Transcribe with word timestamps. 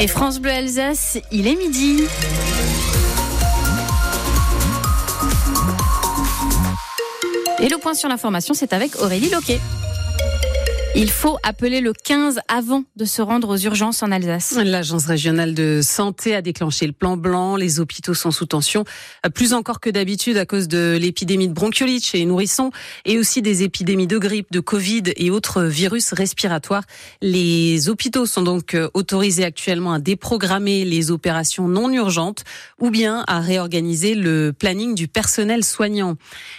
Et 0.00 0.06
France 0.06 0.38
Bleu 0.38 0.52
Alsace, 0.52 1.18
il 1.32 1.48
est 1.48 1.56
midi. 1.56 2.04
Et 7.60 7.68
le 7.68 7.78
point 7.78 7.94
sur 7.94 8.08
l'information, 8.08 8.54
c'est 8.54 8.72
avec 8.72 8.94
Aurélie 8.96 9.28
Loquet. 9.28 9.60
Il 11.00 11.12
faut 11.12 11.38
appeler 11.44 11.80
le 11.80 11.92
15 11.92 12.40
avant 12.48 12.82
de 12.96 13.04
se 13.04 13.22
rendre 13.22 13.50
aux 13.50 13.56
urgences 13.56 14.02
en 14.02 14.10
Alsace. 14.10 14.58
L'agence 14.64 15.04
régionale 15.06 15.54
de 15.54 15.78
santé 15.80 16.34
a 16.34 16.42
déclenché 16.42 16.88
le 16.88 16.92
plan 16.92 17.16
blanc. 17.16 17.54
Les 17.54 17.78
hôpitaux 17.78 18.14
sont 18.14 18.32
sous 18.32 18.46
tension, 18.46 18.82
plus 19.32 19.52
encore 19.52 19.78
que 19.78 19.90
d'habitude 19.90 20.36
à 20.38 20.44
cause 20.44 20.66
de 20.66 20.98
l'épidémie 21.00 21.46
de 21.46 21.52
bronchiolite 21.52 22.04
chez 22.04 22.18
les 22.18 22.24
nourrissons 22.24 22.72
et 23.04 23.16
aussi 23.16 23.42
des 23.42 23.62
épidémies 23.62 24.08
de 24.08 24.18
grippe, 24.18 24.50
de 24.50 24.58
Covid 24.58 25.04
et 25.14 25.30
autres 25.30 25.62
virus 25.62 26.12
respiratoires. 26.12 26.82
Les 27.22 27.88
hôpitaux 27.88 28.26
sont 28.26 28.42
donc 28.42 28.76
autorisés 28.92 29.44
actuellement 29.44 29.92
à 29.92 30.00
déprogrammer 30.00 30.84
les 30.84 31.12
opérations 31.12 31.68
non 31.68 31.92
urgentes 31.92 32.42
ou 32.80 32.90
bien 32.90 33.22
à 33.28 33.38
réorganiser 33.38 34.16
le 34.16 34.52
planning 34.52 34.96
du 34.96 35.06
personnel 35.06 35.62
soignant. 35.62 36.16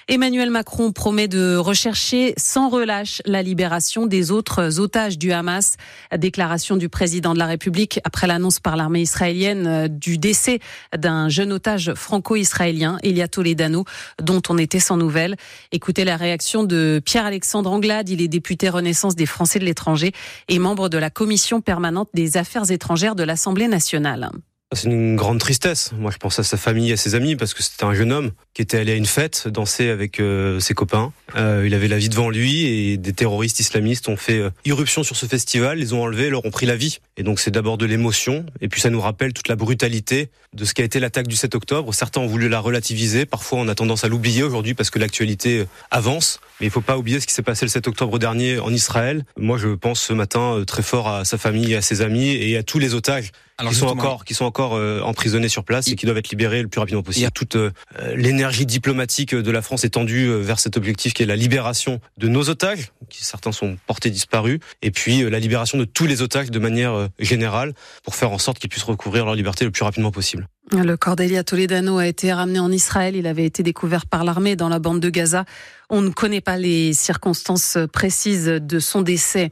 Emmanuel 0.08 0.50
Macron 0.50 0.94
promet 0.94 1.28
de 1.28 1.58
rechercher 1.58 2.34
sans 2.38 2.70
relâche 2.70 3.22
la 3.26 3.44
libération 3.44 4.06
des 4.06 4.29
autres 4.32 4.80
otages 4.80 5.18
du 5.18 5.32
Hamas. 5.32 5.78
Déclaration 6.18 6.78
du 6.78 6.90
président 6.90 7.34
de 7.34 7.40
la 7.40 7.46
République 7.46 8.00
après 8.04 8.28
l'annonce 8.28 8.60
par 8.60 8.76
l'armée 8.76 9.02
israélienne 9.02 9.68
euh, 9.68 9.88
du 9.88 10.18
décès 10.18 10.60
d'un 10.98 11.30
jeune 11.30 11.52
otage 11.52 11.94
franco-israélien, 11.94 12.98
Elia 13.04 13.28
Toledano, 13.28 13.86
dont 14.22 14.42
on 14.50 14.58
était 14.58 14.80
sans 14.80 14.98
nouvelles. 14.98 15.36
Écoutez 15.72 16.04
la 16.04 16.18
réaction 16.18 16.64
de 16.64 17.02
Pierre-Alexandre 17.04 17.72
Anglade. 17.72 18.10
Il 18.10 18.22
est 18.22 18.28
député 18.28 18.70
Renaissance 18.70 19.16
des 19.16 19.26
Français 19.26 19.60
de 19.60 19.66
l'étranger 19.66 20.12
et 20.48 20.60
membre 20.60 20.90
de 20.90 20.98
la 20.98 21.10
commission 21.10 21.62
permanente 21.62 22.10
des 22.14 22.38
affaires 22.38 22.70
étrangères 22.72 23.16
de 23.16 23.24
l'Assemblée 23.24 23.68
nationale. 23.68 24.30
C'est 24.76 24.88
une 24.88 25.16
grande 25.16 25.40
tristesse. 25.40 25.94
Moi, 25.98 26.12
je 26.12 26.18
pense 26.18 26.38
à 26.38 26.44
sa 26.44 26.56
famille, 26.56 26.94
à 26.94 26.98
ses 26.98 27.16
amis, 27.16 27.36
parce 27.36 27.56
que 27.56 27.64
c'était 27.64 27.86
un 27.86 27.96
jeune 27.96 28.12
homme 28.12 28.30
qui 28.54 28.62
était 28.62 28.78
allé 28.78 28.92
à 28.92 28.96
une 28.96 29.08
fête, 29.08 29.48
danser 29.48 29.90
avec 29.90 30.20
euh, 30.20 30.60
ses 30.60 30.76
copains. 30.76 31.12
Euh, 31.36 31.64
il 31.66 31.74
avait 31.74 31.88
la 31.88 31.98
vie 31.98 32.08
devant 32.08 32.30
lui 32.30 32.66
et 32.66 32.98
des 32.98 33.14
terroristes 33.14 33.60
islamistes 33.60 34.08
ont 34.10 34.16
fait 34.16 34.38
euh, 34.38 34.52
irruption 34.66 35.02
sur 35.02 35.16
ce 35.16 35.26
festival, 35.26 35.80
les 35.80 35.94
ont 35.94 36.04
enlevés, 36.04 36.30
leur 36.30 36.46
ont 36.46 36.52
pris 36.52 36.68
la 36.68 36.76
vie. 36.76 37.00
Et 37.18 37.24
donc, 37.24 37.40
c'est 37.40 37.50
d'abord 37.50 37.80
de 37.80 37.88
l'émotion, 37.88 38.46
et 38.62 38.68
puis 38.68 38.80
ça 38.80 38.92
nous 38.92 39.02
rappelle 39.02 39.34
toute 39.34 39.48
la 39.48 39.56
brutalité 39.56 40.30
de 40.54 40.64
ce 40.66 40.76
qu'a 40.76 40.84
été 40.84 41.00
l'attaque 41.00 41.28
du 41.28 41.36
7 41.36 41.56
octobre. 41.56 41.92
Certains 41.92 42.22
ont 42.22 42.28
voulu 42.28 42.48
la 42.48 42.60
relativiser, 42.60 43.26
parfois 43.26 43.58
on 43.58 43.68
a 43.70 43.74
tendance 43.74 44.04
à 44.04 44.08
l'oublier 44.08 44.44
aujourd'hui 44.44 44.76
parce 44.76 44.92
que 44.92 45.00
l'actualité 45.00 45.66
avance. 45.90 46.42
Mais 46.60 46.68
il 46.68 46.72
faut 46.72 46.82
pas 46.82 46.98
oublier 46.98 47.20
ce 47.20 47.26
qui 47.26 47.34
s'est 47.34 47.42
passé 47.42 47.66
le 47.66 47.70
7 47.72 47.88
octobre 47.88 48.20
dernier 48.20 48.60
en 48.60 48.72
Israël. 48.72 49.26
Moi, 49.36 49.58
je 49.58 49.70
pense 49.70 50.00
ce 50.00 50.14
matin 50.14 50.64
très 50.68 50.84
fort 50.84 51.08
à 51.08 51.26
sa 51.26 51.40
famille, 51.40 51.74
à 51.74 51.82
ses 51.82 52.02
amis 52.02 52.36
et 52.36 52.56
à 52.56 52.62
tous 52.62 52.78
les 52.78 52.94
otages 52.94 53.32
qui 53.68 53.76
sont 53.76 53.88
encore 53.88 54.26
qui 54.26 54.34
sont 54.34 54.46
encore 54.46 54.76
euh, 54.76 55.02
emprisonnés 55.02 55.50
sur 55.50 55.64
place 55.64 55.88
et 55.88 55.96
qui 55.96 56.06
doivent 56.06 56.18
être 56.18 56.30
libérés 56.30 56.62
le 56.62 56.68
plus 56.68 56.80
rapidement 56.80 57.04
possible. 57.04 57.30
Toute 57.34 57.56
euh, 57.56 57.72
l'énergie 58.16 58.66
diplomatique 58.66 59.36
de 59.36 59.52
la 59.52 59.62
France 59.62 59.84
est 59.84 59.90
tendue 59.90 60.28
euh, 60.28 60.38
vers 60.38 60.60
cet 60.60 60.78
objectif 60.78 61.14
qui 61.14 61.24
est 61.24 61.26
la 61.26 61.36
libération 61.36 62.00
de 62.18 62.28
nos 62.28 62.50
otages, 62.50 62.92
qui 63.10 63.24
certains 63.24 63.52
sont 63.52 63.78
portés 63.88 64.10
disparus, 64.10 64.60
et 64.82 64.92
puis 64.92 65.30
la 65.30 65.40
libération 65.40 65.78
de 65.78 65.86
tous 65.86 66.06
les 66.06 66.22
otages 66.22 66.52
de 66.52 66.60
manière 66.60 67.10
générale 67.20 67.74
pour 68.04 68.16
faire 68.16 68.32
en 68.32 68.38
sorte 68.38 68.60
qu'ils 68.60 68.70
puissent 68.70 68.84
recouvrir 68.84 69.26
leur 69.26 69.36
liberté 69.36 69.66
le 69.66 69.72
plus 69.72 69.84
rapidement 69.84 70.12
possible. 70.12 70.48
Le 70.72 70.98
corps 70.98 71.16
d'Elia 71.16 71.44
Toledano 71.44 71.98
a 71.98 72.06
été 72.06 72.32
ramené 72.32 72.60
en 72.60 72.72
Israël. 72.72 73.16
Il 73.16 73.26
avait 73.26 73.46
été 73.46 73.64
découvert 73.64 74.06
par 74.06 74.24
l'armée 74.24 74.56
dans 74.56 74.70
la 74.70 74.78
bande 74.78 75.00
de 75.00 75.10
Gaza. 75.10 75.46
On 75.90 76.02
ne 76.02 76.10
connaît 76.10 76.42
pas 76.42 76.58
les 76.58 76.94
circonstances 76.94 77.80
précises 77.92 78.46
de 78.46 78.80
son 78.80 79.02
décès. 79.02 79.50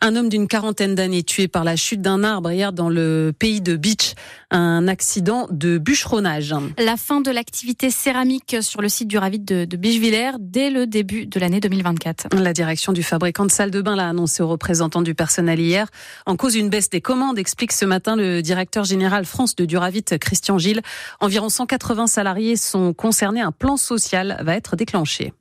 Un 0.00 0.14
homme 0.14 0.28
d'une 0.28 0.46
quarantaine 0.46 0.94
d'années 0.94 1.24
tué 1.24 1.48
par 1.48 1.64
la 1.64 1.74
chute 1.74 2.02
d'un 2.02 2.22
arbre 2.22 2.52
hier 2.52 2.72
dans 2.72 2.88
le 2.88 3.32
pays 3.36 3.60
de 3.60 3.74
Beach. 3.74 4.14
Un 4.50 4.88
accident 4.88 5.46
de 5.50 5.78
bûcheronnage. 5.78 6.54
La 6.78 6.96
fin 6.96 7.20
de 7.20 7.30
l'activité 7.30 7.90
céramique 7.90 8.56
sur 8.60 8.82
le 8.82 8.88
site 8.88 9.08
du 9.08 9.18
Ravit 9.18 9.38
de, 9.38 9.64
de 9.64 9.76
Bichevillers 9.76 10.32
dès 10.40 10.70
le 10.70 10.86
début 10.86 11.26
de 11.26 11.38
l'année 11.38 11.60
2024. 11.60 12.34
La 12.36 12.52
direction 12.52 12.92
du 12.92 13.02
fabricant 13.02 13.46
de 13.46 13.50
salles 13.50 13.70
de 13.70 13.80
bain 13.80 13.96
l'a 13.96 14.08
annoncé 14.08 14.42
aux 14.42 14.48
représentants 14.48 15.02
du 15.02 15.14
personnel 15.14 15.60
hier. 15.60 15.88
En 16.26 16.36
cause 16.36 16.56
une 16.56 16.68
baisse 16.68 16.90
des 16.90 17.00
commandes, 17.00 17.38
explique 17.38 17.72
ce 17.72 17.84
matin 17.84 18.16
le 18.16 18.42
directeur 18.42 18.84
général 18.84 19.24
France 19.24 19.54
de 19.56 19.64
Duravit, 19.64 20.04
Christian 20.20 20.58
Gilles. 20.58 20.82
Environ 21.20 21.48
180 21.48 22.06
salariés 22.06 22.56
sont 22.56 22.92
concernés. 22.92 23.40
Un 23.40 23.52
plan 23.52 23.76
social 23.76 24.40
va 24.44 24.56
être 24.56 24.76
déclenché. 24.76 25.32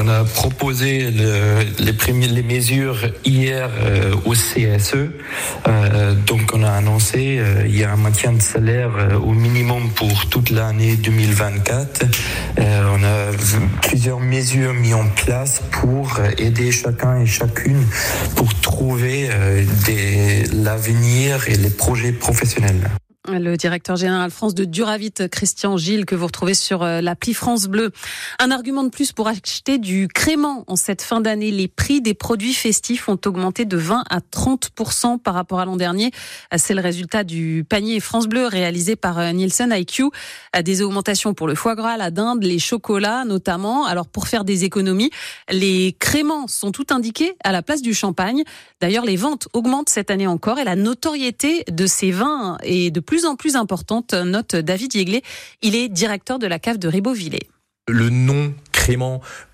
On 0.00 0.06
a 0.06 0.22
proposé 0.22 1.10
le, 1.10 1.64
les, 1.80 2.42
mesures 2.42 3.10
hier 3.24 3.68
euh, 3.80 4.14
au 4.26 4.32
CSE. 4.32 5.10
Euh, 5.66 6.14
donc 6.26 6.52
on 6.54 6.62
a 6.62 6.70
annoncé 6.70 7.38
euh, 7.38 7.64
il 7.66 7.76
y 7.76 7.82
a 7.82 7.92
un 7.92 7.96
maintien 7.96 8.32
de 8.32 8.40
salaire 8.40 8.90
au 9.24 9.32
minimum 9.32 9.90
pour 9.96 10.26
toute 10.26 10.50
l'année 10.50 10.94
2024. 10.96 12.04
Euh, 12.58 12.96
on 12.96 13.02
a 13.02 13.36
plusieurs 13.82 14.20
mesures 14.20 14.72
mises 14.72 14.94
en 14.94 15.08
place 15.08 15.62
pour 15.72 16.20
aider 16.36 16.70
chacun 16.70 17.20
et 17.20 17.26
chacune 17.26 17.84
pour 18.36 18.54
trouver 18.60 19.28
l'avenir 20.52 21.48
et 21.48 21.56
les 21.56 21.70
projets 21.70 22.12
professionnels. 22.12 22.88
Le 23.30 23.56
directeur 23.56 23.96
général 23.96 24.30
France 24.30 24.54
de 24.54 24.64
Duravit, 24.64 25.12
Christian 25.30 25.76
Gilles, 25.76 26.06
que 26.06 26.14
vous 26.14 26.26
retrouvez 26.26 26.54
sur 26.54 26.82
euh, 26.82 27.02
l'appli 27.02 27.34
France 27.34 27.66
Bleu. 27.66 27.90
Un 28.38 28.50
argument 28.50 28.84
de 28.84 28.88
plus 28.88 29.12
pour 29.12 29.28
acheter 29.28 29.76
du 29.76 30.08
crément 30.08 30.64
en 30.66 30.76
cette 30.76 31.02
fin 31.02 31.20
d'année. 31.20 31.50
Les 31.50 31.68
prix 31.68 32.00
des 32.00 32.14
produits 32.14 32.54
festifs 32.54 33.06
ont 33.06 33.18
augmenté 33.26 33.66
de 33.66 33.76
20 33.76 34.04
à 34.08 34.20
30 34.22 34.70
par 35.22 35.34
rapport 35.34 35.60
à 35.60 35.66
l'an 35.66 35.76
dernier. 35.76 36.10
C'est 36.56 36.72
le 36.72 36.80
résultat 36.80 37.22
du 37.22 37.66
panier 37.68 38.00
France 38.00 38.28
Bleu 38.28 38.46
réalisé 38.46 38.96
par 38.96 39.18
euh, 39.18 39.32
Nielsen 39.32 39.74
IQ. 39.76 40.04
Des 40.62 40.80
augmentations 40.80 41.34
pour 41.34 41.46
le 41.46 41.54
foie 41.54 41.74
gras, 41.74 41.98
la 41.98 42.10
dinde, 42.10 42.42
les 42.42 42.58
chocolats 42.58 43.24
notamment. 43.26 43.84
Alors 43.84 44.06
pour 44.06 44.26
faire 44.26 44.44
des 44.44 44.64
économies, 44.64 45.10
les 45.50 45.94
créments 45.98 46.46
sont 46.46 46.72
tout 46.72 46.86
indiqués 46.90 47.36
à 47.44 47.52
la 47.52 47.62
place 47.62 47.82
du 47.82 47.92
champagne. 47.92 48.44
D'ailleurs, 48.80 49.04
les 49.04 49.16
ventes 49.16 49.48
augmentent 49.52 49.90
cette 49.90 50.10
année 50.10 50.26
encore 50.26 50.58
et 50.58 50.64
la 50.64 50.76
notoriété 50.76 51.64
de 51.70 51.86
ces 51.86 52.10
vins 52.10 52.56
est 52.62 52.90
de 52.90 53.00
plus 53.00 53.17
plus 53.18 53.26
en 53.26 53.34
plus 53.34 53.56
importante, 53.56 54.14
note 54.14 54.54
David 54.54 54.94
Yeglet. 54.94 55.22
Il 55.60 55.74
est 55.74 55.88
directeur 55.88 56.38
de 56.38 56.46
la 56.46 56.60
cave 56.60 56.78
de 56.78 56.86
Ribeauvillé. 56.86 57.48
Le 57.88 58.10
nom 58.10 58.54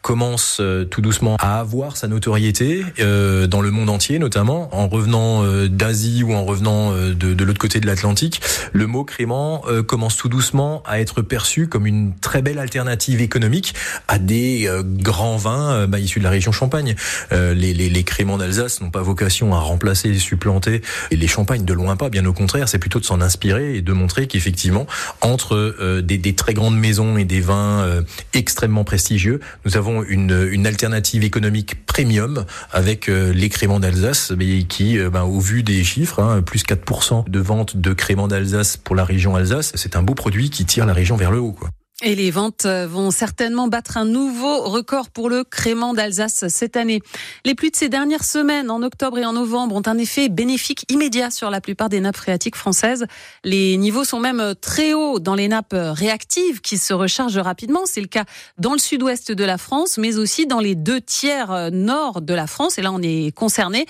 commence 0.05 0.59
euh, 0.61 0.85
tout 0.85 1.01
doucement 1.01 1.37
à 1.41 1.59
avoir 1.59 1.97
sa 1.97 2.09
notoriété 2.09 2.85
euh, 3.01 3.47
dans 3.47 3.63
le 3.63 3.71
monde 3.71 3.89
entier, 3.89 4.19
notamment 4.19 4.69
en 4.77 4.87
revenant 4.87 5.43
euh, 5.43 5.67
d'Asie 5.67 6.23
ou 6.23 6.35
en 6.35 6.45
revenant 6.45 6.93
de, 6.93 7.13
de 7.15 7.45
l'autre 7.45 7.59
côté 7.59 7.81
de 7.81 7.87
l'Atlantique. 7.87 8.43
Le 8.75 8.87
mot 8.87 9.05
crément 9.05 9.63
commence 9.87 10.19
tout 10.19 10.29
doucement 10.29 10.83
à 10.85 11.01
être 11.01 11.23
perçu 11.23 11.69
comme 11.69 11.87
une 11.87 12.13
très 12.21 12.43
belle 12.43 12.59
alternative 12.59 13.23
économique 13.23 13.75
à 14.07 14.19
des 14.19 14.69
grands 14.85 15.39
vins 15.39 15.87
bah, 15.87 15.99
issus 15.99 16.19
de 16.19 16.25
la 16.25 16.31
région 16.31 16.53
Champagne. 16.53 16.95
les, 17.31 17.55
les, 17.55 17.89
les 17.89 18.05
créments 18.05 18.37
d'Alsace 18.37 18.83
n'ont 18.83 18.91
pas 18.91 19.01
vocation 19.01 19.55
à 19.55 19.59
remplacer, 19.59 20.19
supplanter 20.19 20.83
et 21.11 21.17
les 21.17 21.27
champagnes 21.29 21.65
de 21.65 21.73
loin 21.73 21.97
pas. 21.97 22.11
Bien 22.11 22.27
au 22.27 22.35
contraire, 22.35 22.69
c'est 22.69 22.79
plutôt 22.79 23.01
de 23.01 23.05
s'en 23.05 23.23
inspirer 23.23 23.77
et 23.77 23.83
de 23.83 23.93
montrer 23.93 24.27
qu'effectivement 24.27 24.87
entre 25.23 26.01
des, 26.01 26.19
des, 26.19 26.35
très 26.35 26.53
grandes 26.53 26.79
maisons 26.79 27.17
et 27.17 27.25
des 27.25 27.41
vins 27.41 28.03
extrêmement 28.35 28.85
prestigieux, 28.85 29.41
nous 29.65 29.77
avons 29.77 29.94
une, 30.03 30.67
alternative 30.67 31.25
économique 31.25 31.87
premium 31.87 32.45
avec 32.73 33.09
euh, 33.09 33.33
les 33.33 33.49
créments 33.49 33.81
d'Alsace, 33.81 34.33
mais 34.37 34.65
qui, 34.65 34.99
euh, 34.99 35.11
ben, 35.11 35.23
au 35.23 35.41
vu 35.41 35.63
des 35.63 35.85
chiffres, 35.85 36.21
hein, 36.21 36.43
plus 36.43 36.65
4% 36.65 37.29
de 37.29 37.39
vente 37.39 37.77
de 37.77 37.93
créments 37.93 38.29
d'Alsace 38.29 38.77
pour 38.77 38.97
la 38.97 39.05
région 39.05 39.37
Alsace, 39.37 39.73
c'est 39.75 39.97
un 39.97 40.03
beau 40.03 40.15
produit 40.15 40.51
qui 40.51 40.65
tire 40.65 40.87
la 40.87 40.95
région 40.95 41.17
vers 41.17 41.31
le 41.31 41.39
haut. 41.39 41.57
Et 42.03 42.17
les 42.17 42.33
ventes 42.33 42.67
vont 42.67 43.13
certainement 43.13 43.69
battre 43.69 43.97
un 43.97 44.05
nouveau 44.05 44.63
record 44.63 45.11
pour 45.11 45.31
le 45.31 45.45
crément 45.45 45.95
d'Alsace 45.95 46.49
cette 46.49 46.77
année. 46.77 47.01
Les 47.45 47.55
pluies 47.55 47.71
de 47.71 47.77
ces 47.77 47.89
dernières 47.89 48.25
semaines, 48.25 48.69
en 48.69 48.83
octobre 48.83 49.17
et 49.17 49.25
en 49.25 49.33
novembre, 49.33 49.77
ont 49.77 49.83
un 49.87 49.97
effet 49.97 50.29
bénéfique 50.29 50.85
immédiat 50.91 51.31
sur 51.31 51.51
la 51.51 51.61
plupart 51.61 51.89
des 51.89 52.01
nappes 52.01 52.17
phréatiques 52.17 52.57
françaises. 52.57 53.07
Les 53.45 53.77
niveaux 53.77 54.03
sont 54.03 54.19
même 54.19 54.55
très 54.61 54.93
hauts 54.93 55.21
dans 55.21 55.37
les 55.37 55.47
nappes 55.47 55.73
réactives 55.73 56.61
qui 56.61 56.79
se 56.79 56.93
rechargent 56.93 57.39
rapidement. 57.39 57.83
C'est 57.85 58.01
le 58.01 58.09
cas 58.09 58.25
dans 58.59 58.73
le 58.73 58.81
sud-ouest 58.81 59.31
de 59.31 59.45
la 59.45 59.57
France, 59.57 59.97
mais 59.97 60.19
aussi 60.19 60.49
dans 60.49 60.61
les 60.61 60.75
deux 60.75 61.01
tiers 61.01 61.71
nord 61.71 62.23
de 62.23 62.35
la 62.35 62.49
France. 62.49 62.77
Et 62.77 62.83
là, 62.83 62.91
on 62.93 63.03
est 63.03 63.33
concerné. 63.37 63.87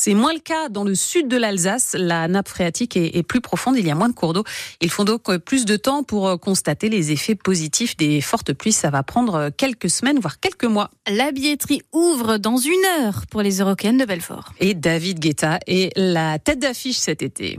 C'est 0.00 0.14
moins 0.14 0.32
le 0.32 0.38
cas 0.38 0.68
dans 0.68 0.84
le 0.84 0.94
sud 0.94 1.26
de 1.26 1.36
l'Alsace. 1.36 1.96
La 1.98 2.28
nappe 2.28 2.46
phréatique 2.46 2.96
est, 2.96 3.24
plus 3.24 3.40
profonde, 3.40 3.76
il 3.76 3.84
y 3.84 3.90
a 3.90 3.96
moins 3.96 4.08
de 4.08 4.14
cours 4.14 4.32
d'eau. 4.32 4.44
Il 4.80 4.90
faut 4.90 5.02
donc 5.02 5.36
plus 5.38 5.64
de 5.64 5.76
temps 5.76 6.04
pour 6.04 6.38
constater 6.38 6.88
les 6.88 7.10
effets 7.10 7.34
positifs 7.34 7.96
des 7.96 8.20
fortes 8.20 8.52
pluies. 8.52 8.70
Ça 8.70 8.90
va 8.90 9.02
prendre 9.02 9.48
quelques 9.48 9.90
semaines, 9.90 10.20
voire 10.20 10.38
quelques 10.38 10.66
mois. 10.66 10.90
La 11.08 11.32
billetterie 11.32 11.82
ouvre 11.92 12.36
dans 12.36 12.58
une 12.58 12.84
heure 13.00 13.26
pour 13.28 13.42
les 13.42 13.58
Européennes 13.58 13.98
de 13.98 14.04
Belfort. 14.04 14.52
Et 14.60 14.74
David 14.74 15.18
Guetta 15.18 15.58
est 15.66 15.90
la 15.96 16.38
tête 16.38 16.60
d'affiche 16.60 16.98
cet 16.98 17.20
été. 17.20 17.58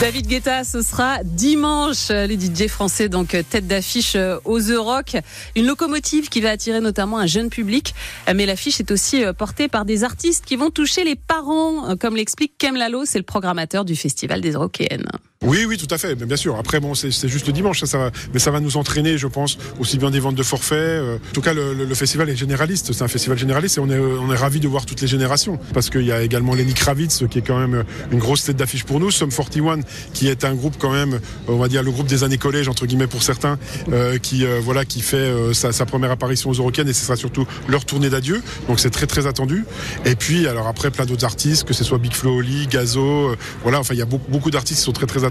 David 0.00 0.28
Guetta, 0.28 0.64
ce 0.64 0.80
sera 0.80 1.22
dimanche. 1.24 2.08
Les 2.08 2.40
DJ 2.40 2.68
français, 2.68 3.10
donc 3.10 3.36
tête 3.50 3.66
d'affiche 3.66 4.16
aux 4.46 4.58
The 4.58 4.76
Rock. 4.78 5.16
Une 5.56 5.66
locomotive 5.66 6.30
qui 6.30 6.40
va 6.40 6.48
attirer 6.50 6.80
notamment 6.80 7.18
un 7.18 7.26
jeune 7.26 7.50
public. 7.50 7.94
Mais 8.34 8.46
l'affiche 8.46 8.80
est 8.80 8.90
aussi 8.90 9.22
portée 9.36 9.68
par 9.68 9.84
des 9.84 10.02
artistes 10.02 10.46
qui 10.46 10.56
vont 10.56 10.70
toucher 10.70 11.04
les 11.04 11.16
parents, 11.16 11.96
comme 11.98 12.16
l'explique 12.16 12.54
Kem 12.56 12.76
Lalo, 12.76 13.04
c'est 13.04 13.18
le 13.18 13.24
programmateur 13.24 13.84
du 13.84 13.94
Festival 13.94 14.40
des 14.40 14.54
Rockéennes. 14.54 15.10
Oui, 15.42 15.64
oui, 15.66 15.78
tout 15.78 15.86
à 15.90 15.96
fait. 15.96 16.16
Mais 16.16 16.26
bien 16.26 16.36
sûr. 16.36 16.56
Après, 16.56 16.80
bon, 16.80 16.94
c'est 16.94 17.26
juste 17.26 17.46
le 17.46 17.54
dimanche, 17.54 17.80
ça, 17.80 17.86
ça 17.86 17.96
va, 17.96 18.10
mais 18.34 18.38
ça 18.38 18.50
va 18.50 18.60
nous 18.60 18.76
entraîner, 18.76 19.16
je 19.16 19.26
pense, 19.26 19.56
aussi 19.78 19.96
bien 19.96 20.10
des 20.10 20.20
ventes 20.20 20.34
de 20.34 20.42
forfaits. 20.42 20.76
Euh. 20.76 21.16
en 21.16 21.32
tout 21.32 21.40
cas, 21.40 21.54
le, 21.54 21.72
le, 21.72 21.94
festival 21.94 22.28
est 22.28 22.36
généraliste. 22.36 22.92
C'est 22.92 23.02
un 23.02 23.08
festival 23.08 23.38
généraliste 23.38 23.78
et 23.78 23.80
on 23.80 23.88
est, 23.88 23.98
on 23.98 24.30
est 24.30 24.36
ravis 24.36 24.60
de 24.60 24.68
voir 24.68 24.84
toutes 24.84 25.00
les 25.00 25.06
générations. 25.06 25.58
Parce 25.72 25.88
qu'il 25.88 26.02
y 26.02 26.12
a 26.12 26.20
également 26.20 26.54
Lenny 26.54 26.74
Kravitz, 26.74 27.24
qui 27.30 27.38
est 27.38 27.42
quand 27.42 27.58
même 27.58 27.84
une 28.12 28.18
grosse 28.18 28.44
tête 28.44 28.56
d'affiche 28.56 28.84
pour 28.84 29.00
nous. 29.00 29.10
Sum 29.10 29.30
41, 29.30 29.80
qui 30.12 30.28
est 30.28 30.44
un 30.44 30.52
groupe 30.52 30.74
quand 30.78 30.92
même, 30.92 31.20
on 31.48 31.56
va 31.56 31.68
dire 31.68 31.82
le 31.82 31.90
groupe 31.90 32.06
des 32.06 32.22
années 32.22 32.36
collège, 32.36 32.68
entre 32.68 32.84
guillemets, 32.84 33.06
pour 33.06 33.22
certains, 33.22 33.58
euh, 33.92 34.18
qui, 34.18 34.44
euh, 34.44 34.60
voilà, 34.62 34.84
qui 34.84 35.00
fait 35.00 35.16
euh, 35.16 35.54
sa, 35.54 35.72
sa, 35.72 35.86
première 35.86 36.10
apparition 36.10 36.50
aux 36.50 36.54
Eurocaines 36.54 36.88
et 36.88 36.92
ce 36.92 37.06
sera 37.06 37.16
surtout 37.16 37.46
leur 37.66 37.86
tournée 37.86 38.10
d'adieu. 38.10 38.42
Donc 38.68 38.78
c'est 38.78 38.90
très, 38.90 39.06
très 39.06 39.26
attendu. 39.26 39.64
Et 40.04 40.16
puis, 40.16 40.46
alors 40.46 40.66
après, 40.66 40.90
plein 40.90 41.06
d'autres 41.06 41.24
artistes, 41.24 41.64
que 41.64 41.72
ce 41.72 41.82
soit 41.82 41.96
Big 41.96 42.12
Flo 42.12 42.36
Oli, 42.36 42.66
Gazo, 42.66 43.34
voilà, 43.62 43.80
enfin, 43.80 43.94
il 43.94 43.98
y 43.98 44.02
a 44.02 44.06
beaucoup, 44.06 44.30
beaucoup 44.30 44.50
d'artistes 44.50 44.80
qui 44.80 44.84
sont 44.84 44.92
très, 44.92 45.06
très 45.06 45.24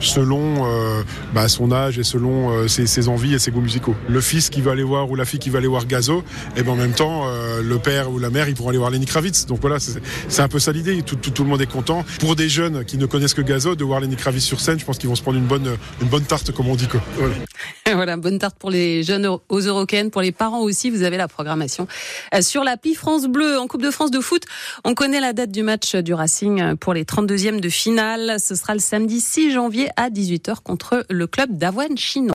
selon 0.00 0.66
euh, 0.66 1.02
bah, 1.34 1.48
son 1.48 1.72
âge 1.72 1.98
et 1.98 2.04
selon 2.04 2.50
euh, 2.50 2.68
ses, 2.68 3.08
envies 3.08 3.34
et 3.34 3.38
ses 3.38 3.50
goûts 3.50 3.60
musicaux. 3.60 3.94
Le 4.08 4.20
fils 4.20 4.50
qui 4.50 4.60
va 4.60 4.72
aller 4.72 4.82
voir 4.82 5.10
ou 5.10 5.14
la 5.14 5.24
fille 5.24 5.38
qui 5.38 5.50
va 5.50 5.58
aller 5.58 5.68
voir 5.68 5.86
Gazo, 5.86 6.22
et 6.56 6.62
ben 6.62 6.72
en 6.72 6.76
même 6.76 6.92
temps, 6.92 7.24
euh, 7.26 7.62
le 7.62 7.78
père 7.78 8.10
ou 8.10 8.18
la 8.18 8.30
mère, 8.30 8.48
ils 8.48 8.54
pourront 8.54 8.70
aller 8.70 8.78
voir 8.78 8.90
Lenny 8.90 9.06
Kravitz. 9.06 9.46
Donc 9.46 9.60
voilà, 9.60 9.78
c'est 9.80 10.42
un 10.42 10.48
peu 10.48 10.58
ça 10.58 10.72
l'idée. 10.72 11.02
Tout, 11.02 11.42
le 11.42 11.48
monde 11.48 11.62
est 11.62 11.70
content. 11.70 12.04
Pour 12.20 12.36
des 12.36 12.48
jeunes 12.48 12.84
qui 12.84 12.98
ne 12.98 13.06
connaissent 13.06 13.34
que 13.34 13.42
Gazo, 13.42 13.74
de 13.74 13.84
voir 13.84 14.00
Lenny 14.00 14.16
Kravitz 14.16 14.44
sur 14.44 14.60
scène, 14.60 14.78
je 14.78 14.84
pense 14.84 14.98
qu'ils 14.98 15.08
vont 15.08 15.16
se 15.16 15.22
prendre 15.22 15.38
une 15.38 15.46
bonne, 15.46 15.76
une 16.02 16.08
bonne 16.08 16.24
tarte, 16.24 16.52
comme 16.52 16.68
on 16.68 16.76
dit. 16.76 16.88
Voilà. 17.90 18.16
bonne 18.16 18.38
tarte 18.38 18.56
pour 18.58 18.70
les 18.70 19.02
jeunes 19.02 19.26
aux 19.26 19.60
Eurocaines, 19.60 20.10
pour 20.10 20.20
les 20.20 20.30
parents 20.30 20.60
aussi. 20.60 20.90
Vous 20.90 21.02
avez 21.02 21.16
la 21.16 21.26
programmation 21.26 21.88
sur 22.42 22.62
l'appli 22.62 22.94
France 22.94 23.26
Bleu 23.26 23.58
en 23.58 23.66
Coupe 23.66 23.82
de 23.82 23.90
France 23.90 24.10
de 24.10 24.20
foot. 24.20 24.42
On 24.84 24.94
connaît 24.94 25.20
la 25.20 25.32
date 25.32 25.50
du 25.50 25.62
match 25.62 25.96
du 25.96 26.12
Racing 26.14 26.76
pour 26.76 26.92
les 26.92 27.04
32e 27.04 27.60
de 27.60 27.68
finale. 27.68 28.36
Ce 28.38 28.54
sera 28.54 28.74
le 28.74 28.80
samedi 28.80 29.20
6 29.38 29.52
janvier 29.52 29.88
à 29.96 30.10
18h 30.10 30.62
contre 30.64 31.06
le 31.08 31.28
club 31.28 31.56
d'Avoine 31.56 31.96
chinois. 31.96 32.26